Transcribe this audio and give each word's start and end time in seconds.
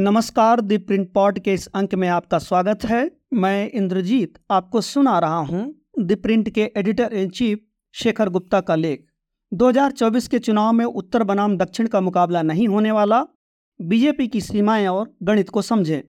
नमस्कार 0.00 0.60
the 0.60 0.78
print 0.86 1.12
pod 1.12 1.38
के 1.38 1.54
इस 1.54 1.66
अंक 1.66 1.94
में 1.94 2.08
आपका 2.08 2.38
स्वागत 2.38 2.84
है। 2.84 3.10
मैं 3.32 3.70
इंद्रजीत 3.70 4.38
आपको 4.50 4.80
सुना 4.80 5.18
रहा 5.18 5.36
हूँ 5.36 5.74
द 5.98 6.16
प्रिंट 6.16 6.50
के 6.50 6.72
editor 6.76 7.12
in 7.12 7.28
chief 7.28 7.58
Shekhar 7.92 8.28
Gupta 8.28 8.60
का 8.60 8.74
लेख। 8.74 9.06
2024 9.52 10.28
के 10.28 10.38
चुनाव 10.38 10.72
में 10.72 10.84
उत्तर 10.84 11.22
बनाम 11.22 11.56
दक्षिण 11.56 11.86
का 11.86 12.00
मुकाबला 12.00 12.42
नहीं 12.42 12.68
होने 12.68 12.90
वाला। 12.90 13.26
बीजेपी 13.82 14.28
की 14.28 14.40
सीमाएँ 14.40 14.86
और 14.86 15.16
गणित 15.22 15.48
को 15.48 15.62
समझें। 15.62 16.02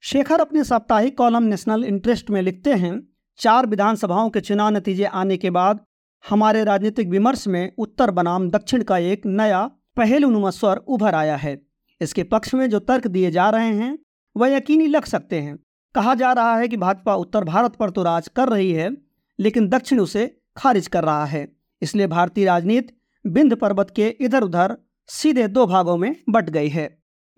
शेखर 0.00 0.40
अपने 0.40 0.64
साप्ताहिक 0.64 1.18
कॉलम 1.18 1.42
नेशनल 1.42 1.84
इंटरेस्ट 1.84 2.30
में 2.30 2.42
लिखते 2.42 2.72
हैं, 2.72 3.08
चार 3.36 3.66
विधानसभाओं 3.66 4.30
के 4.30 4.40
चुनाव 4.40 4.70
नतीजे 4.70 5.04
आने 5.04 5.36
के 5.36 5.50
बाद 5.50 5.84
हमारे 6.28 6.64
राजनीतिक 6.64 7.08
विमर्श 7.08 7.48
में 7.48 7.72
उत्तर 7.78 8.10
बनाम 8.10 8.50
दक्षिण 8.50 8.82
का 8.82 8.98
एक 8.98 9.26
नया 9.26 9.70
पहलू 9.96 10.50
स्वर 10.50 10.76
उभर 10.76 11.14
आया 11.14 11.36
है। 11.36 11.69
इसके 12.00 12.22
पक्ष 12.24 12.54
में 12.54 12.68
जो 12.70 12.78
तर्क 12.80 13.06
दिए 13.06 13.30
जा 13.30 13.48
रहे 13.50 13.72
हैं, 13.72 13.98
वह 14.36 14.48
यकीनी 14.48 14.86
लग 14.86 15.04
सकते 15.06 15.40
हैं। 15.40 15.56
कहा 15.94 16.14
जा 16.14 16.32
रहा 16.32 16.56
है 16.56 16.68
कि 16.68 16.76
भाजपा 16.76 17.14
उत्तर 17.16 17.44
भारत 17.44 17.76
पर 17.76 17.90
तो 17.90 18.02
राज 18.02 18.28
कर 18.28 18.48
रही 18.48 18.70
है, 18.72 18.90
लेकिन 19.38 19.68
दक्षिण 19.68 20.00
उसे 20.00 20.26
खारिज 20.56 20.86
कर 20.88 21.04
रहा 21.04 21.24
है। 21.24 21.46
इसलिए 21.82 22.06
भारतीय 22.08 22.44
राजनीति 22.44 22.94
बिंद 23.24 23.54
पर्वत 23.54 23.90
के 23.96 24.08
इधर 24.20 24.42
उधर 24.42 24.76
सीधे 25.08 25.46
दो 25.48 25.66
भागों 25.66 25.96
में 25.96 26.14
बट 26.28 26.50
गई 26.50 26.68
है। 26.68 26.88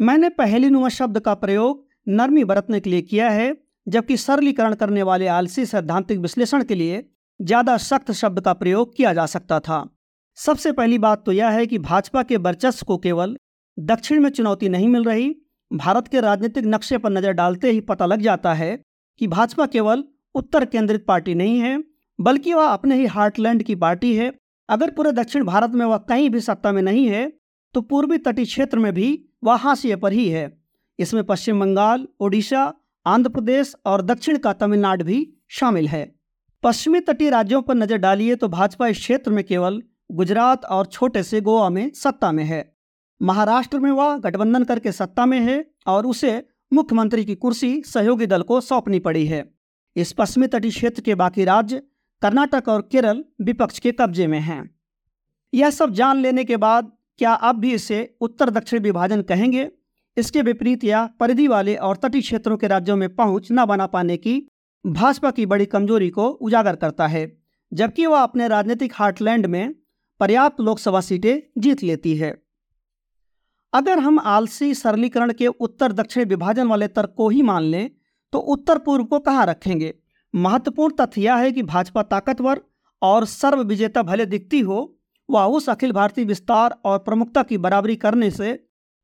मैंने 0.01 0.29
पहली 0.31 0.71
नुमा 0.71 0.89
शब्द 0.91 1.19
का 1.21 1.35
प्रयोग 1.37 1.85
नरमी 2.09 2.45
बरतने 2.45 2.81
के 2.81 2.91
लिए 2.91 3.03
किया 3.03 3.31
है, 3.31 3.55
जबकि 3.87 4.17
सरलीकरण 4.17 4.75
करने 4.75 5.03
वाले 5.03 5.27
आलसी 5.29 5.65
सैद्धांतिक 5.67 6.19
विश्लेषण 6.19 6.65
के 6.65 6.75
लिए 6.75 7.05
ज़्यादा 7.41 7.77
सख्त 7.79 8.11
शब्द 8.13 8.41
का 8.41 8.53
प्रयोग 8.55 8.97
किया 8.97 9.13
जा 9.13 9.27
सकता 9.27 9.59
था। 9.61 9.85
सबसे 10.39 10.73
पहली 10.73 10.99
बात 10.99 11.25
तो 11.27 11.33
यह 11.33 11.49
है 11.49 11.67
कि 11.67 11.79
भाजपा 11.81 12.23
के 12.23 12.37
वर्चस्व 12.39 12.87
को 12.87 12.97
केवल 12.99 13.37
दक्षिण 13.79 14.21
में 14.21 14.29
चुनौती 14.31 14.69
नहीं 14.69 14.89
मिल 14.89 15.05
रही। 15.05 15.35
भारत 15.71 16.09
के 16.09 16.21
राजनीतिक 16.21 16.65
नक्शे 16.67 16.99
पर 16.99 17.11
नज़र 17.11 17.33
डालते 17.33 17.71
ही 17.71 17.81
पता 17.83 18.07
लग 18.07 18.21
जाता 18.21 18.53
है 18.55 18.77
कि 19.21 19.27
भाजपा 19.29 19.67
केवल 19.69 20.05
उत्तर 20.35 20.65
केंद्रित 20.65 21.05
पार्टी 21.07 21.35
नहीं 21.35 21.59
है, 21.59 21.83
बल्कि 22.19 22.53
वह 22.55 22.67
अपने 22.67 22.97
ही 22.97 23.07
हार्टलैंड 23.09 23.63
की 23.63 23.75
पार्टी 23.77 24.15
है। 24.17 24.33
अगर 24.69 24.91
पूरे 24.91 25.13
दक्षिण 25.13 25.45
भारत 25.45 25.71
में 25.71 25.85
वह 25.87 25.97
कहीं 25.99 26.29
भी 26.31 26.41
सत्ता 26.41 26.73
में 26.73 26.83
नहीं 26.83 27.07
है 27.09 27.31
तो 27.75 27.81
पूर्वी 27.83 28.19
तटीय 28.19 28.45
क्षेत्र 28.45 28.79
में 28.79 28.93
भी 28.95 29.09
वह 29.45 29.57
हाशिए 29.59 29.97
पर 29.97 30.13
ही 30.13 30.29
है। 30.29 30.51
इसमें 30.99 31.23
पश्चिम 31.25 31.61
बंगाल, 31.61 32.07
ओडिशा, 32.21 32.73
आंध्र 33.07 33.31
प्रदेश 33.31 33.75
और 33.87 34.03
दक्षिण 34.03 34.39
का 34.39 34.53
तमिलनाडु 34.55 35.05
भी 35.05 35.27
शामिल 35.51 35.89
है। 35.89 36.05
पश्चिमी 36.63 37.01
तटीय 37.01 37.31
राज्यों 37.31 37.63
पर 37.63 37.75
नज़र 37.75 37.97
डालिए 37.99 38.35
तो 38.37 38.49
भाजपा 38.49 38.87
इस 38.87 38.99
क्षेत्र 38.99 39.31
में 39.31 39.43
केवल 39.45 39.83
गुजरात 40.13 40.65
और 40.67 40.87
छोटे 40.87 41.23
से 41.23 41.41
गोवा 41.41 41.69
में 41.71 41.91
सत्ता 41.95 42.33
में 42.33 42.45
है। 42.45 42.61
महाराष्ट्र 43.23 43.79
में 43.79 43.91
वह 43.91 44.17
गठबंधन 44.17 44.65
करके 44.65 44.93
सत्ता 44.93 45.27
में 45.27 45.41
है 45.41 45.65
और 45.87 46.07
उसे 46.07 46.43
मुख्यमंत्री 46.73 47.25
की 47.25 47.35
कुर्सी 47.35 47.83
सहयोगी 47.87 48.27
दल 48.27 48.43
को 48.43 48.61
सौंपनी 48.61 48.99
पड़ी 48.99 49.27
है। 49.27 49.45
इस 49.97 50.13
पश्चिमी 50.13 50.47
तटीय 50.47 50.71
क्षेत्र 50.71 51.03
के 51.03 51.15
बाकी 51.15 51.45
राज्य, 51.45 51.83
कर्नाटक 52.23 52.69
और 52.69 52.83
केरल 52.83 53.25
विपक्ष 53.41 53.79
के 53.79 53.93
कब्जे 53.93 54.27
में 54.27 54.41
हैं। 54.41 54.75
यह 55.55 55.71
सब 55.71 55.91
जान 55.91 56.17
लेने 56.17 56.45
के 56.45 56.57
बाद 56.57 56.93
क्या 57.19 57.33
अब 57.33 57.57
भी 57.57 57.73
इसे 57.75 58.17
उत्तर 58.21 58.51
दक्षिण 58.51 58.81
विभाजन 58.81 59.23
कहेंगे? 59.23 59.71
इसके 60.17 60.43
विपरीत 60.43 60.85
या 60.85 61.07
परिधि 61.21 61.49
वाले 61.49 61.77
और 61.77 61.97
तटीय 61.97 62.21
क्षेत्रों 62.21 62.57
के 62.57 62.67
राज्यों 62.67 62.97
में 62.97 63.15
पहुँच 63.15 63.49
न 63.53 63.65
बना 63.65 63.87
पाने 63.87 64.17
की 64.17 64.49
भाजपा 64.87 65.31
की 65.31 65.47
बड़ी 65.47 65.67
कमज़ोरी 65.67 66.11
को 66.11 66.29
उजागर 66.29 66.77
करता 66.77 67.07
है, 67.07 67.41
जबकि 67.73 68.07
वह 68.07 68.21
अपने 68.21 68.49
राजनीतिक 68.49 68.93
हार्टलैंड 68.95 69.47
में 69.47 69.75
पर्याप्त 70.21 70.61
लोकसभा 70.61 71.01
सीटें 71.01 71.61
जीत 71.61 71.83
लेती 71.83 72.17
है। 72.17 72.42
अगर 73.75 73.99
हम 73.99 74.19
आलसी 74.19 74.75
सरलीकरण 74.75 75.33
के 75.33 75.47
उत्तर 75.47 75.93
दक्षिण 75.93 76.25
विभाजन 76.25 76.67
वाले 76.67 76.89
तर्क 76.89 77.15
को 77.17 77.29
ही 77.29 77.43
मान 77.43 77.63
लें 77.63 77.91
तो 78.33 78.39
उत्तर 78.39 78.79
पूर्व 78.79 79.05
को 79.05 79.19
कहाँ 79.19 79.47
रखेंगे? 79.47 79.95
महत्वपूर्ण 80.35 80.95
तथ्य 81.01 81.21
यह 81.21 81.37
है 81.37 81.53
कि 81.53 81.63
भाजपा 81.63 82.03
ताकतवर 82.03 82.61
और 83.03 83.25
सर्व 83.25 83.63
विजेता 83.63 84.03
भले 84.03 84.27
दिखती 84.27 84.61
हो, 84.61 84.99
वह 85.29 85.45
उस 85.45 85.69
अखिल 85.69 85.93
भारतीय 85.93 86.25
विस्तार 86.25 86.79
और 86.85 86.99
प्रमुखता 86.99 87.43
की 87.43 87.59
बराबरी 87.59 87.97
करने 87.97 88.31
से 88.31 88.55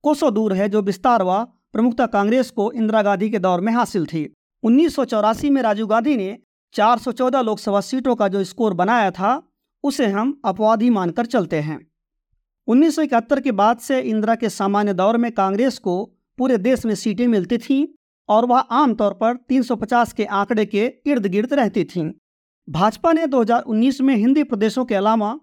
कोसों 0.04 0.34
दूर 0.34 0.52
है 0.52 0.68
जो 0.68 0.82
विस्तार 0.82 1.22
व 1.22 1.44
प्रमुखता 1.72 2.06
कांग्रेस 2.06 2.50
को 2.50 2.70
इंदिरा 2.72 3.02
गांधी 3.02 3.30
के 3.30 3.38
दौर 3.38 3.60
में 3.60 3.72
हासिल 3.72 4.06
थी। 4.06 4.32
उन्नीस 4.62 4.94
सौ 4.94 5.04
चौरासी 5.04 5.50
में 5.50 5.62
राजीव 5.62 5.86
गांधी 5.86 6.16
ने 6.16 6.38
414 6.74 7.40
लोकसभा 7.40 7.80
सीटों 7.80 8.14
का 8.14 8.28
जो 8.28 8.44
स्कोर 8.44 8.74
बनाया 8.74 9.10
था, 9.10 9.42
उसे 9.84 10.06
हम 10.06 10.40
अपवादी 10.44 10.90
मानकर 10.90 11.26
चलते 11.26 11.60
हैं। 11.60 11.78
उन्नीस 12.68 12.96
सौ 12.96 13.02
इकहत्तर 13.02 13.40
के 13.40 13.52
बाद 13.52 13.78
से 13.78 14.00
इंदिरा 14.00 14.34
के 14.34 14.48
सामान्य 14.48 14.92
दौर 14.94 15.16
में 15.16 15.30
कांग्रेस 15.32 15.78
को 15.78 15.94
पूरे 16.38 16.56
देश 16.58 16.84
में 16.86 16.94
सीटें 16.94 17.26
मिलती 17.26 17.58
थीं 17.58 17.86
और 18.28 18.46
वह 18.46 18.58
आमतौर 18.58 19.12
पर 19.14 19.36
350 19.50 20.12
के 20.12 20.24
आंकड़े 20.40 20.66
के 20.66 20.84
इर्द 21.06 21.26
गिर्द 21.26 21.54
रहती 21.54 21.84
थीं। 21.84 22.10
भाजपा 22.68 23.12
ने 23.12 23.26
2019 23.26 24.00
में 24.00 24.14
हिंदी 24.16 24.42
प्रदेशों 24.44 24.84
के 24.84 24.94
अलावा 24.94 25.38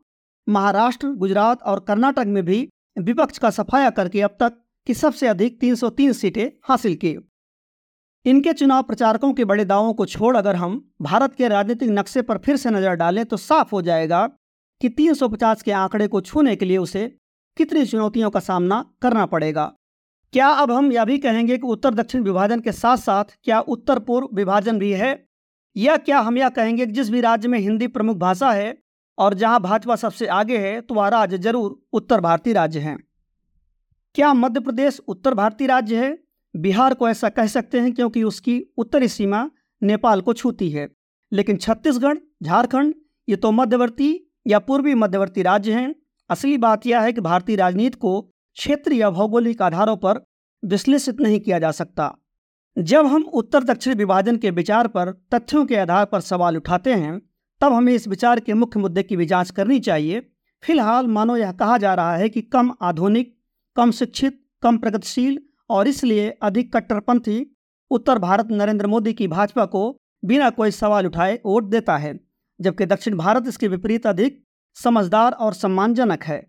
महाराष्ट्र, 0.47 1.07
गुजरात 1.07 1.63
और 1.63 1.79
कर्नाटक 1.79 2.25
में 2.27 2.43
भी 2.45 2.67
विपक्ष 2.99 3.37
का 3.37 3.49
सफाया 3.49 3.89
करके 3.89 4.21
अब 4.21 4.37
तक 4.39 4.61
की 4.87 4.93
सबसे 4.93 5.27
अधिक 5.27 5.59
303 5.59 6.13
सीटें 6.13 6.47
हासिल 6.63 6.95
की। 6.95 7.17
इनके 8.25 8.53
चुनाव 8.53 8.83
प्रचारकों 8.83 9.33
के 9.33 9.45
बड़े 9.45 9.65
दावों 9.65 9.93
को 9.93 10.05
छोड़ 10.05 10.35
अगर 10.37 10.55
हम 10.55 10.81
भारत 11.01 11.35
के 11.35 11.47
राजनीतिक 11.47 11.89
नक्शे 11.89 12.21
पर 12.21 12.37
फिर 12.37 12.57
से 12.57 12.69
नज़र 12.69 12.95
डालें 12.95 13.25
तो 13.25 13.37
साफ़ 13.39 13.69
हो 13.71 13.81
जाएगा 13.81 14.27
कि 14.81 14.89
350 14.89 15.61
के 15.61 15.71
आंकड़े 15.71 16.07
को 16.07 16.21
छूने 16.21 16.55
के 16.55 16.65
लिए 16.65 16.77
उसे 16.77 17.07
कितनी 17.57 17.85
चुनौतियों 17.85 18.29
का 18.29 18.39
सामना 18.39 18.85
करना 19.01 19.25
पड़ेगा? 19.25 19.73
क्या 20.33 20.47
अब 20.47 20.71
हम 20.71 20.91
यह 20.91 21.05
भी 21.05 21.17
कहेंगे 21.17 21.57
कि 21.57 21.67
उत्तर 21.67 21.93
दक्षिण 21.93 22.23
विभाजन 22.23 22.59
के 22.59 22.71
साथ 22.71 22.97
साथ 22.97 23.37
क्या 23.43 23.59
उत्तर 23.59 23.99
पूर्व 23.99 24.29
विभाजन 24.33 24.79
भी 24.79 24.91
है? 24.91 25.27
या 25.75 25.97
क्या 25.97 26.19
हम 26.19 26.37
यह 26.37 26.49
कहेंगे 26.49 26.85
कि 26.85 26.91
जिस 26.91 27.09
भी 27.09 27.21
राज्य 27.21 27.47
में 27.47 27.59
हिंदी 27.59 27.87
प्रमुख 27.87 28.17
भाषा 28.17 28.51
है 28.51 28.77
और 29.17 29.33
जहाँ 29.33 29.59
भाजपा 29.61 29.95
सबसे 29.95 30.27
आगे 30.27 30.57
है 30.57 30.81
तो 30.81 30.95
वह 30.95 31.07
राज्य 31.07 31.37
ज़रूर 31.37 31.79
उत्तर 31.93 32.21
भारतीय 32.21 32.53
राज्य 32.53 32.79
है। 32.79 32.97
क्या 34.15 34.33
मध्य 34.33 34.59
प्रदेश 34.59 34.99
उत्तर 35.07 35.33
भारतीय 35.33 35.67
राज्य 35.67 36.05
है? 36.05 36.17
बिहार 36.55 36.93
को 36.93 37.09
ऐसा 37.09 37.29
कह 37.29 37.47
सकते 37.47 37.79
हैं 37.79 37.93
क्योंकि 37.93 38.23
उसकी 38.23 38.61
उत्तरी 38.77 39.07
सीमा 39.07 39.49
नेपाल 39.81 40.21
को 40.21 40.33
छूती 40.33 40.69
है। 40.69 40.87
लेकिन 41.31 41.57
छत्तीसगढ़, 41.57 42.17
झारखंड, 42.43 42.93
ये 43.29 43.35
तो 43.35 43.51
मध्यवर्ती 43.51 44.34
या 44.47 44.59
पूर्वी 44.59 44.93
मध्यवर्ती 44.93 45.41
राज्य 45.41 45.73
हैं, 45.73 45.95
असली 46.29 46.57
बात 46.57 46.85
यह 46.85 47.01
है 47.01 47.13
कि 47.13 47.21
भारतीय 47.21 47.55
राजनीति 47.55 47.97
को 47.97 48.21
क्षेत्रीय 48.53 48.99
या 48.99 49.09
भौगोलिक 49.09 49.61
आधारों 49.61 49.97
पर 49.97 50.25
विश्लेषित 50.65 51.21
नहीं 51.21 51.39
किया 51.39 51.59
जा 51.59 51.71
सकता। 51.71 52.15
जब 52.77 53.05
हम 53.05 53.23
उत्तर 53.23 53.63
दक्षिण 53.63 53.95
विभाजन 53.95 54.37
के 54.37 54.49
विचार 54.49 54.87
पर, 54.87 55.11
तथ्यों 55.33 55.65
के 55.65 55.75
आधार 55.75 56.05
पर 56.05 56.19
सवाल 56.19 56.57
उठाते 56.57 56.93
हैं, 56.93 57.21
तब 57.61 57.73
हमें 57.73 57.93
इस 57.93 58.07
विचार 58.07 58.39
के 58.39 58.53
मुख्य 58.53 58.79
मुद्दे 58.79 59.03
की 59.03 59.15
भी 59.15 59.25
जाँच 59.25 59.51
करनी 59.51 59.79
चाहिए। 59.79 60.19
फ़िलहाल 60.63 61.07
मानो 61.07 61.37
यह 61.37 61.51
कहा 61.51 61.77
जा 61.77 61.93
रहा 61.93 62.15
है 62.15 62.29
कि 62.29 62.41
कम 62.41 62.73
आधुनिक, 62.81 63.37
कम 63.75 63.91
शिक्षित, 63.91 64.41
कम 64.61 64.77
प्रगतिशील 64.77 65.39
और 65.69 65.87
इसलिए 65.87 66.29
अधिक 66.41 66.75
कट्टरपंथी 66.77 67.55
उत्तर 67.91 68.19
भारत 68.19 68.47
नरेंद्र 68.51 68.87
मोदी 68.87 69.13
की 69.13 69.27
भाजपा 69.27 69.65
को 69.65 69.97
बिना 70.25 70.49
कोई 70.49 70.71
सवाल 70.71 71.05
उठाए 71.05 71.39
वोट 71.45 71.63
देता 71.63 71.97
है। 71.97 72.19
जबकि 72.59 72.85
दक्षिण 72.85 73.15
भारत 73.17 73.47
इसके 73.47 73.67
विपरीत 73.67 74.07
अधिक 74.07 74.43
समझदार 74.77 75.31
और 75.31 75.53
सम्मानजनक 75.53 76.23
है। 76.23 76.45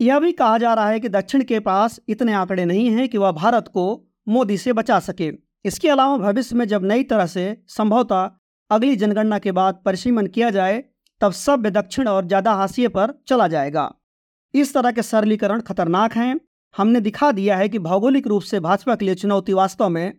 यह 0.00 0.18
भी 0.18 0.32
कहा 0.32 0.58
जा 0.58 0.74
रहा 0.74 0.88
है 0.88 1.00
कि 1.00 1.08
दक्षिण 1.08 1.42
के 1.44 1.60
पास 1.60 1.98
इतने 2.08 2.32
आंकड़े 2.32 2.64
नहीं 2.64 2.88
हैं 2.90 3.08
कि 3.08 3.18
वह 3.18 3.32
भारत 3.32 3.68
को 3.68 3.84
मोदी 4.28 4.56
से 4.58 4.72
बचा 4.72 4.98
सके। 5.00 5.30
इसके 5.64 5.88
अलावा 5.88 6.16
भविष्य 6.18 6.56
में 6.56 6.66
जब 6.68 6.84
नई 6.84 7.02
तरह 7.02 7.26
से 7.26 7.44
संभवतः 7.68 8.30
अगली 8.70 8.96
जनगणना 8.96 9.38
के 9.38 9.52
बाद 9.52 9.80
परिसीमन 9.84 10.26
किया 10.26 10.50
जाए, 10.50 10.82
तब 11.20 11.32
सभ्य 11.32 11.70
दक्षिण 11.70 12.08
और 12.08 12.26
ज़्यादा 12.26 12.52
हाशिए 12.52 12.88
पर 12.88 13.12
चला 13.28 13.48
जाएगा। 13.48 13.92
इस 14.54 14.74
तरह 14.74 14.92
के 14.92 15.02
सरलीकरण 15.02 15.60
खतरनाक 15.60 16.16
हैं। 16.16 16.40
हमने 16.74 17.00
दिखा 17.00 17.30
दिया 17.32 17.56
है 17.56 17.68
कि 17.68 17.78
भौगोलिक 17.78 18.26
रूप 18.26 18.42
से 18.42 18.60
भाजपा 18.60 18.94
के 18.94 19.04
लिए 19.04 19.14
चुनौती 19.14 19.52
वास्तव 19.52 19.88
में 19.88 20.12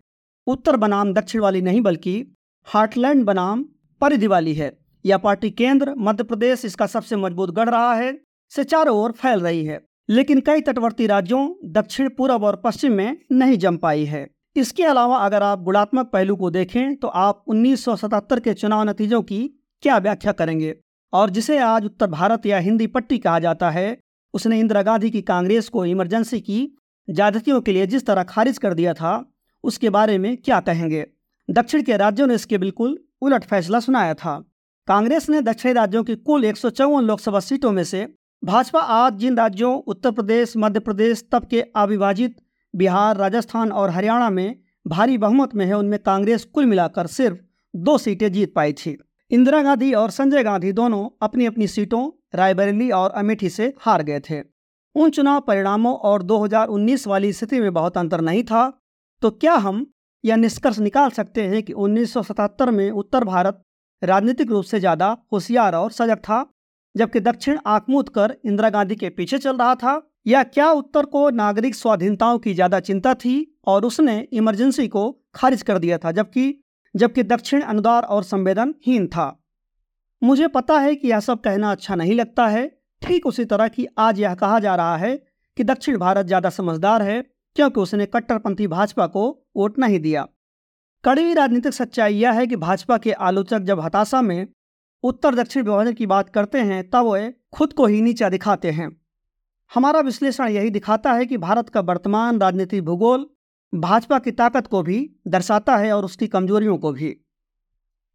उत्तर 0.46 0.76
बनाम 0.76 1.12
दक्षिण 1.12 1.40
वाली 1.40 1.60
नहीं, 1.62 1.80
बल्कि 1.80 2.36
हार्टलैंड 2.66 3.24
बनाम 3.24 3.64
परिधि 4.00 4.26
वाली 4.26 4.54
है। 4.54 4.70
यह 5.06 5.16
पार्टी 5.16 5.50
केंद्र, 5.50 5.94
मध्य 5.98 6.24
प्रदेश 6.24 6.64
इसका 6.64 6.86
सबसे 6.86 7.16
मज़बूत 7.16 7.50
गढ़ 7.50 7.68
रहा 7.68 7.94
है, 7.94 8.20
से 8.50 8.64
चारों 8.64 8.96
ओर 8.96 9.12
फैल 9.12 9.40
रही 9.40 9.64
है। 9.64 9.84
लेकिन 10.08 10.40
कई 10.40 10.60
तटवर्ती 10.60 11.06
राज्यों, 11.06 11.54
दक्षिण 11.64 12.08
पूर्व 12.08 12.44
और 12.44 12.56
पश्चिम 12.56 12.92
में 12.92 13.18
नहीं 13.32 13.58
जम 13.58 13.76
पाई 13.76 14.04
है। 14.04 14.30
इसके 14.56 14.82
अलावा 14.82 15.16
अगर 15.16 15.42
आप 15.42 15.62
गुणात्मक 15.62 16.06
पहलू 16.06 16.36
को 16.36 16.50
देखें 16.50 16.96
तो 16.96 17.08
आप 17.08 17.44
1977 17.48 18.40
के 18.40 18.54
चुनाव 18.54 18.82
नतीजों 18.82 19.22
की 19.22 19.38
क्या 19.82 19.98
व्याख्या 19.98 20.32
करेंगे? 20.32 20.76
और 21.12 21.30
जिसे 21.30 21.58
आज 21.58 21.84
उत्तर 21.84 22.06
भारत 22.06 22.46
या 22.46 22.58
हिंदी 22.58 22.86
पट्टी 22.86 23.18
कहा 23.18 23.38
जाता 23.38 23.70
है, 23.70 23.98
उसने 24.34 24.60
इंदिरा 24.60 24.82
गांधी 24.82 25.10
की 25.10 25.22
कांग्रेस 25.22 25.68
को 25.68 25.84
इमरजेंसी 25.84 26.40
की 26.40 26.76
ज्यादतियों 27.10 27.60
के 27.60 27.72
लिए 27.72 27.86
जिस 27.86 28.06
तरह 28.06 28.22
खारिज 28.22 28.58
कर 28.58 28.74
दिया 28.74 28.94
था, 28.94 29.32
उसके 29.64 29.90
बारे 29.90 30.18
में 30.18 30.36
क्या 30.36 30.60
कहेंगे? 30.60 31.06
दक्षिण 31.50 31.82
के 31.82 31.96
राज्यों 31.96 32.26
ने 32.26 32.34
इसके 32.34 32.58
बिल्कुल 32.58 32.98
उलट 33.20 33.44
फैसला 33.44 33.80
सुनाया 33.80 34.14
था। 34.14 34.44
कांग्रेस 34.88 35.28
ने 35.30 35.40
दक्षिणी 35.40 35.72
राज्यों 35.74 36.02
की 36.04 36.14
कुल 36.16 36.44
एक 36.44 36.56
सौ 36.56 36.70
चौवन 36.70 37.04
लोकसभा 37.04 37.40
सीटों 37.40 37.70
में 37.72 37.84
से 37.84 38.06
भाजपा 38.44 38.80
आज 38.80 39.14
जिन 39.14 39.36
राज्यों, 39.36 39.74
उत्तर 39.86 40.10
प्रदेश, 40.10 40.52
मध्य 40.56 40.80
प्रदेश, 40.80 41.24
तब 41.32 41.46
के 41.46 41.60
अविभाजित 41.76 42.36
बिहार, 42.74 43.16
राजस्थान 43.16 43.72
और 43.72 43.90
हरियाणा 43.90 44.30
में 44.30 44.60
भारी 44.86 45.18
बहुमत 45.18 45.54
में 45.54 45.64
है, 45.66 45.72
उनमें 45.74 45.98
कांग्रेस 45.98 46.44
कुल 46.44 46.66
मिलाकर 46.66 47.06
सिर्फ़ 47.06 47.38
दो 47.74 47.98
सीटें 47.98 48.32
जीत 48.32 48.54
पाई 48.54 48.72
थी। 48.72 48.96
इंदिरा 49.30 49.62
गांधी 49.62 49.92
और 49.92 50.10
संजय 50.10 50.42
गांधी 50.42 50.72
दोनों 50.72 51.08
अपनी 51.22 51.46
अपनी 51.46 51.66
सीटों, 51.66 52.10
रायबरेली 52.34 52.90
और 52.90 53.10
अमेठी 53.10 53.50
से 53.50 53.72
हार 53.80 54.02
गए 54.02 54.20
थे। 54.20 54.40
उन 54.94 55.10
चुनाव 55.10 55.40
परिणामों 55.40 55.94
और 55.94 56.22
2019 56.22 57.06
वाली 57.06 57.32
स्थिति 57.32 57.60
में 57.60 57.72
बहुत 57.74 57.98
अंतर 57.98 58.20
नहीं 58.20 58.44
था 58.44 58.72
तो 59.22 59.30
क्या 59.30 59.54
हम 59.54 59.86
यह 60.24 60.36
निष्कर्ष 60.36 60.78
निकाल 60.78 61.10
सकते 61.10 61.42
हैं 61.42 61.62
कि 61.62 61.72
1977 61.72 62.70
में 62.70 62.90
उत्तर 62.90 63.24
भारत 63.24 63.62
राजनीतिक 64.02 64.50
रूप 64.50 64.64
से 64.64 64.80
ज़्यादा 64.80 65.16
होशियार 65.32 65.74
और 65.74 65.90
सजग 65.92 66.18
था, 66.18 66.44
जबकि 66.94 67.20
दक्षिण 67.20 67.58
आँख 67.66 67.84
मूद 67.90 68.08
कर 68.08 68.36
इंदिरा 68.44 68.70
गांधी 68.70 68.96
के 68.96 69.08
पीछे 69.10 69.38
चल 69.38 69.56
रहा 69.56 69.74
था। 69.76 70.00
या 70.26 70.42
क्या 70.44 70.70
उत्तर 70.72 71.04
को 71.06 71.28
नागरिक 71.32 71.74
स्वाधीनताओं 71.74 72.38
की 72.38 72.54
ज़्यादा 72.54 72.80
चिंता 72.80 73.12
थी 73.16 73.34
और 73.66 73.84
उसने 73.84 74.18
इमरजेंसी 74.32 74.86
को 74.88 75.10
खारिज 75.34 75.62
कर 75.62 75.78
दिया 75.78 75.98
था, 75.98 76.12
जबकि 76.12 76.62
जबकि 76.94 77.22
दक्षिण 77.24 77.62
अनुदार 77.62 78.02
और 78.04 78.22
संवेदनहीन 78.24 79.06
था। 79.06 79.26
मुझे 80.22 80.48
पता 80.48 80.78
है 80.78 80.94
कि 80.94 81.08
यह 81.08 81.20
सब 81.20 81.40
कहना 81.40 81.70
अच्छा 81.70 81.94
नहीं 81.94 82.14
लगता 82.14 82.46
है। 82.48 82.66
ठीक 83.02 83.26
उसी 83.26 83.44
तरह 83.44 83.68
की 83.68 83.86
आज 83.98 84.20
यह 84.20 84.34
कहा 84.34 84.58
जा 84.58 84.74
रहा 84.76 84.96
है 84.96 85.16
कि 85.56 85.64
दक्षिण 85.64 85.98
भारत 85.98 86.26
ज़्यादा 86.26 86.50
समझदार 86.50 87.02
है, 87.02 87.20
क्योंकि 87.56 87.80
उसने 87.80 88.06
कट्टरपंथी 88.06 88.66
भाजपा 88.66 89.06
को 89.06 89.28
वोट 89.56 89.78
नहीं 89.78 90.00
दिया। 90.00 90.26
कड़वी 91.04 91.34
राजनीतिक 91.34 91.72
सच्चाई 91.72 92.14
यह 92.14 92.32
है 92.32 92.46
कि 92.46 92.56
भाजपा 92.56 92.96
के 92.98 93.12
आलोचक 93.24 93.58
जब 93.62 93.80
हताशा 93.80 94.20
में 94.22 94.46
उत्तर 95.04 95.34
दक्षिण 95.34 95.62
विभाजन 95.62 95.92
की 95.92 96.06
बात 96.06 96.28
करते 96.28 96.60
हैं, 96.60 96.88
तब 96.90 97.06
वे 97.06 97.34
खुद 97.52 97.72
को 97.72 97.86
ही 97.86 98.00
नीचा 98.02 98.28
दिखाते 98.28 98.70
हैं। 98.70 98.88
हमारा 99.72 100.00
विश्लेषण 100.00 100.48
यही 100.48 100.70
दिखाता 100.70 101.12
है 101.12 101.26
कि 101.26 101.36
भारत 101.38 101.68
का 101.68 101.80
वर्तमान 101.82 102.40
राजनीतिक 102.40 102.82
भूगोल 102.84 103.26
भाजपा 103.72 104.18
की 104.18 104.30
ताकत 104.32 104.66
को 104.66 104.82
भी 104.82 104.98
दर्शाता 105.28 105.76
है 105.76 105.92
और 105.92 106.04
उसकी 106.04 106.26
कमजोरियों 106.28 106.76
को 106.78 106.92
भी। 106.92 107.14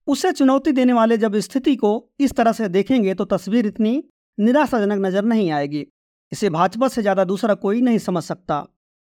उसे 0.08 0.32
चुनौती 0.34 0.72
देने 0.74 0.94
वाले 0.94 1.18
जब 1.18 1.38
स्थिति 1.40 1.76
को 1.76 1.94
इस 2.20 2.34
तरह 2.34 2.52
से 2.52 2.70
देखेंगे 2.70 3.14
तो 3.14 3.26
तस्वीर 3.28 3.66
इतनी 3.68 4.04
निराशाजनक 4.38 5.06
नज़र 5.06 5.24
नहीं 5.26 5.50
आएगी। 5.52 5.86
इसे 6.32 6.50
भाजपा 6.50 6.88
से 6.88 7.02
ज़्यादा 7.02 7.24
दूसरा 7.26 7.54
कोई 7.58 7.82
नहीं 7.82 7.98
समझ 8.02 8.24
सकता। 8.24 8.66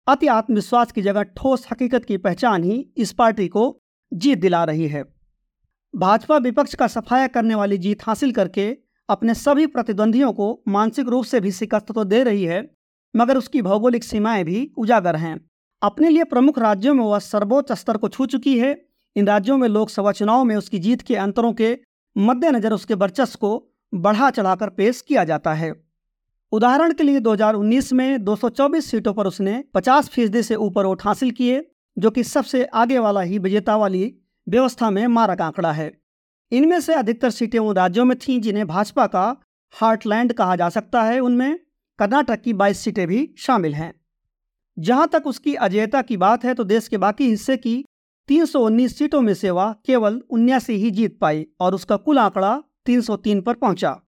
अति 0.06 0.26
आत्मविश्वास 0.26 0.92
की 0.92 1.02
जगह 1.02 1.22
ठोस 1.22 1.66
हकीकत 1.72 2.04
की 2.04 2.16
पहचान 2.16 2.64
ही 2.64 2.78
इस 2.96 3.12
पार्टी 3.12 3.46
को 3.48 3.82
जीत 4.12 4.38
दिला 4.38 4.62
रही 4.64 4.86
है। 4.88 5.02
भाजपा 5.94 6.36
विपक्ष 6.36 6.74
का 6.74 6.86
सफाया 6.86 7.26
करने 7.26 7.54
वाली 7.54 7.78
जीत 7.78 8.02
हासिल 8.02 8.32
करके 8.32 8.76
अपने 9.08 9.34
सभी 9.34 9.66
प्रतिद्वंदियों 9.66 10.32
को 10.32 10.62
मानसिक 10.68 11.08
रूप 11.08 11.24
से 11.24 11.40
भी 11.40 11.52
शिकस्त 11.52 11.92
तो 11.92 12.04
दे 12.04 12.22
रही 12.22 12.44
है, 12.44 12.70
मगर 13.14 13.36
उसकी 13.36 13.62
भौगोलिक 13.62 14.04
सीमाएँ 14.04 14.44
भी 14.44 14.70
उजागर 14.78 15.16
हैं। 15.16 15.38
अपने 15.82 16.08
लिए 16.08 16.24
प्रमुख 16.24 16.58
राज्यों 16.58 16.94
में 16.94 17.04
वह 17.04 17.18
सर्वोच्च 17.18 17.72
स्तर 17.72 17.96
को 17.96 18.08
छू 18.08 18.26
चुकी 18.26 18.58
है। 18.58 18.74
इन 19.16 19.26
राज्यों 19.26 19.56
में 19.56 19.68
लोकसभा 19.68 20.12
चुनाव 20.12 20.44
में 20.44 20.56
उसकी 20.56 20.78
जीत 20.78 21.02
के 21.02 21.16
अंतरों 21.16 21.52
के 21.52 21.76
मद्देनजर 22.16 22.72
उसके 22.72 22.94
वर्चस्व 22.94 23.38
को 23.40 23.72
बढ़ा 23.94 24.30
चढ़ाकर 24.30 24.68
पेश 24.68 25.00
किया 25.00 25.24
जाता 25.24 25.54
है। 25.54 25.72
उदाहरण 26.52 26.92
के 26.92 27.04
लिए 27.04 27.20
2019 27.20 27.92
में 27.92 28.24
224 28.24 28.90
सीटों 28.90 29.14
पर 29.14 29.26
उसने 29.26 29.64
50 29.74 30.08
फ़ीसदी 30.08 30.42
से 30.42 30.54
ऊपर 30.54 30.86
वोट 30.86 31.02
हासिल 31.02 31.30
किए, 31.30 31.70
जो 31.98 32.10
कि 32.10 32.24
सबसे 32.24 32.64
आगे 32.64 32.98
वाला 32.98 33.20
ही 33.20 33.38
विजेता 33.38 33.76
वाली 33.76 34.14
व्यवस्था 34.48 34.90
में 34.90 35.06
मारक 35.06 35.40
आंकड़ा 35.40 35.72
है। 35.72 36.00
इनमें 36.52 36.80
से 36.80 36.94
अधिकतर 36.94 37.30
सीटें 37.30 37.58
उन 37.58 37.76
राज्यों 37.76 38.04
में 38.04 38.18
थीं 38.18 38.40
जिन्हें 38.40 38.66
भाजपा 38.66 39.06
का 39.06 39.36
हार्टलैंड 39.70 40.32
कहा 40.32 40.56
जा 40.56 40.68
सकता 40.68 41.02
है। 41.02 41.20
उनमें 41.20 41.58
कर्नाटक 41.98 42.42
की 42.42 42.52
22 42.52 42.78
सीटें 42.78 43.06
भी 43.06 43.34
शामिल 43.38 43.74
हैं। 43.74 43.94
जहाँ 44.78 45.08
तक 45.08 45.22
उसकी 45.26 45.54
अजयता 45.54 46.02
की 46.02 46.16
बात 46.16 46.44
है 46.44 46.54
तो 46.54 46.64
देश 46.64 46.88
के 46.88 46.98
बाकी 46.98 47.28
हिस्से 47.28 47.56
की 47.56 47.84
319 48.28 48.98
सीटों 48.98 49.20
में 49.20 49.34
से 49.34 49.50
वह 49.50 49.72
केवल 49.86 50.22
उन्यासी 50.30 50.72
ही 50.72 50.90
जीत 50.90 51.18
पाई 51.20 51.46
और 51.60 51.74
उसका 51.74 51.96
कुल 51.96 52.18
आंकड़ा 52.18 52.62
303 52.86 53.40
पर 53.40 53.54
पहुँचा। 53.54 54.00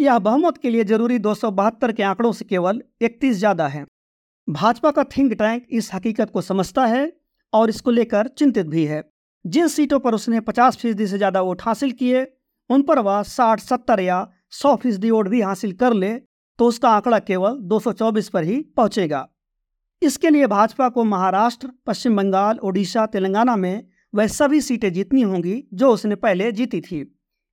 यह 0.00 0.18
बहुमत 0.20 0.58
के 0.58 0.70
लिए 0.70 0.84
ज़रूरी 0.84 1.18
दो 1.18 1.34
सौ 1.34 1.50
बहत्तर 1.52 1.92
के 1.92 2.02
आंकड़ों 2.02 2.32
से 2.32 2.44
केवल 2.44 2.82
इकतीस 3.02 3.36
ज़्यादा 3.36 3.66
है। 3.68 3.84
भाजपा 4.48 4.90
का 4.90 5.04
थिंक 5.06 5.32
टैंक 5.34 5.66
इस 5.70 5.92
हकीकत 5.94 6.30
को 6.30 6.40
समझता 6.42 6.86
है 6.86 7.02
और 7.52 7.70
इसको 7.70 7.90
लेकर 7.90 8.28
चिंतित 8.38 8.66
भी 8.66 8.84
है। 8.84 9.02
जिन 9.44 9.68
सीटों 9.68 9.98
पर 10.00 10.14
उसने 10.14 10.40
50 10.42 10.76
फ़ीसदी 10.76 11.06
से 11.06 11.16
ज़्यादा 11.16 11.40
वोट 11.42 11.62
हासिल 11.62 11.92
किए 11.92 12.26
उन 12.70 12.82
पर 12.82 12.98
वह 13.00 13.22
60, 13.24 13.60
70 13.62 14.00
या 14.00 14.26
100 14.52 14.74
फ़ीसदी 14.76 15.10
वोट 15.10 15.28
भी 15.28 15.40
हासिल 15.42 15.72
कर 15.74 15.94
ले 15.94 16.14
तो 16.58 16.66
उसका 16.66 16.90
आंकड़ा 16.90 17.18
केवल 17.20 17.58
224 17.68 18.28
पर 18.28 18.44
ही 18.44 18.60
पहुंचेगा। 18.76 19.26
इसके 20.02 20.30
लिए 20.30 20.46
भाजपा 20.48 20.88
को 20.88 21.04
महाराष्ट्र 21.06 21.70
पश्चिम 21.86 22.16
बंगाल 22.16 22.58
ओडिशा 22.62 23.06
तेलंगाना 23.08 23.56
में 23.58 23.84
वह 24.14 24.26
सभी 24.32 24.60
सीटें 24.62 24.92
जीतनी 24.92 25.22
होंगी 25.22 25.62
जो 25.74 25.90
उसने 25.92 26.14
पहले 26.18 26.52
जीती 26.52 26.80
थी। 26.82 27.06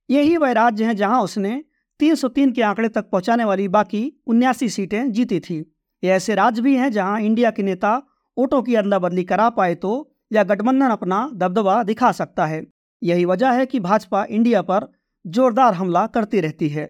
यही 0.08 0.36
वह 0.36 0.52
राज्य 0.54 0.84
हैं 0.84 0.96
जहाँ 0.96 1.22
उसने 1.22 1.62
303 2.00 2.52
के 2.52 2.62
आंकड़े 2.62 2.88
तक 2.88 3.08
पहुँचाने 3.10 3.44
वाली 3.44 3.68
बाकी 3.68 4.02
उन्यासी 4.26 4.68
सीटें 4.68 5.12
जीती 5.12 5.40
थी। 5.40 5.58
ये 6.02 6.10
ऐसे 6.10 6.34
राज्य 6.34 6.62
भी 6.62 6.76
हैं 6.76 6.90
जहाँ 6.92 7.20
इंडिया 7.20 7.50
के 7.50 7.62
नेता 7.62 7.96
वोटों 8.36 8.62
की 8.62 8.74
अदला 8.74 8.98
बदली 8.98 9.24
करा 9.24 9.48
पाए 9.50 9.74
तो 9.74 9.92
या 10.32 10.42
गठबंधन 10.44 10.90
अपना 10.90 11.28
दबदबा 11.34 11.82
दिखा 11.82 12.12
सकता 12.12 12.46
है। 12.46 12.62
यही 13.02 13.24
वजह 13.24 13.50
है 13.50 13.66
कि 13.66 13.80
भाजपा 13.80 14.24
इंडिया 14.30 14.62
पर 14.62 14.86
जोरदार 15.24 15.74
हमला 15.74 16.06
करती 16.06 16.40
रहती 16.40 16.68
है। 16.68 16.88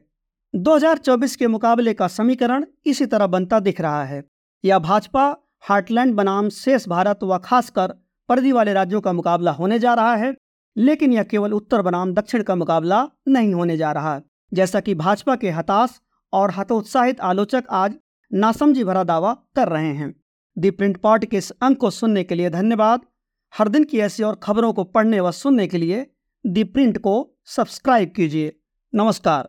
2024 0.54 1.36
के 1.36 1.46
मुकाबले 1.46 1.94
का 1.94 2.08
समीकरण 2.08 2.64
इसी 2.86 3.06
तरह 3.06 3.26
बनता 3.26 3.60
दिख 3.60 3.80
रहा 3.80 4.04
है। 4.04 4.22
यह 4.64 4.78
भाजपा 4.78 5.24
हार्टलैंड 5.60 6.14
बनाम 6.14 6.48
शेष 6.48 6.88
भारत 6.88 7.18
व 7.22 7.38
खासकर 7.38 7.94
पर्दी 8.28 8.52
वाले 8.52 8.72
राज्यों 8.72 9.00
का 9.00 9.12
मुकाबला 9.12 9.52
होने 9.52 9.78
जा 9.78 9.94
रहा 9.94 10.14
है, 10.14 10.34
लेकिन 10.76 11.12
यह 11.12 11.22
केवल 11.22 11.52
उत्तर 11.52 11.82
बनाम 11.82 12.12
दक्षिण 12.14 12.42
का 12.42 12.54
मुकाबला 12.54 13.06
नहीं 13.28 13.54
होने 13.54 13.76
जा 13.76 13.92
रहा। 13.92 14.20
जैसा 14.52 14.80
कि 14.80 14.94
भाजपा 14.94 15.36
के 15.36 15.50
हताश 15.50 16.00
और 16.32 16.50
हतोत्साहित 16.50 17.20
आलोचक 17.20 17.64
आज 17.70 17.94
नासमझी 18.32 18.84
भरा 18.84 19.04
दावा 19.04 19.34
कर 19.56 19.68
रहे 19.68 19.92
हैं। 19.92 20.14
दी 20.58 20.70
प्रिंट 20.70 20.96
पार्ट 20.96 21.24
के 21.24 21.36
इस 21.36 21.50
अंक 21.50 21.78
को 21.78 21.90
सुनने 21.90 22.24
के 22.24 22.34
लिए 22.34 22.50
धन्यवाद। 22.50 23.00
हर 23.58 23.68
दिन 23.68 23.84
की 23.84 23.98
ऐसी 23.98 24.22
और 24.22 24.34
खबरों 24.34 24.72
को 24.72 24.84
पढ़ने 24.84 25.20
व 25.20 25.30
सुनने 25.30 25.66
के 25.66 25.78
लिए 25.78 26.06
दी 26.46 26.64
प्रिंट 26.64 26.98
को 26.98 27.34
सब्सक्राइब 27.46 28.12
कीजिए। 28.16 28.56
नमस्कार। 28.94 29.48